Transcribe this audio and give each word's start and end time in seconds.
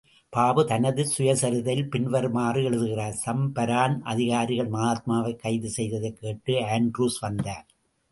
பாபு 0.29 0.65
தனது 0.65 1.07
சுயசரிதையில் 1.17 1.89
பின்வருமாறு 1.89 2.63
எழுதுகிறார் 2.63 3.19
சம்பரான் 3.25 3.99
அதிகாரிகள் 4.03 4.69
மகாத்மாவைக் 4.69 5.39
கைது 5.39 5.69
செய்ததைக் 5.69 6.17
கேட்டு 6.19 6.53
ஆண்ட்ரூஸ் 6.53 7.19
வந்தார். 7.19 7.65